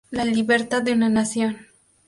[0.09, 1.57] La libertad de una nación".